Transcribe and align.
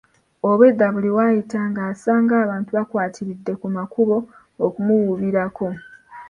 Obwedda 0.49 0.85
buli 0.93 1.09
w'ayita 1.17 1.59
ng'asanga 1.69 2.33
abantu 2.43 2.69
bakwatiridde 2.77 3.53
ku 3.61 3.67
makubo 3.75 4.15
okumuwuubirako. 4.65 5.67